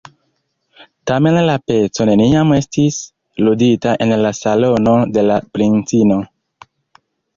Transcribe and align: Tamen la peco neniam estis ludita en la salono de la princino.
Tamen 1.09 1.35
la 1.49 1.57
peco 1.71 2.07
neniam 2.09 2.53
estis 2.57 2.97
ludita 3.49 3.95
en 4.07 4.17
la 4.25 4.35
salono 4.41 4.97
de 5.19 5.27
la 5.29 5.41
princino. 5.59 6.19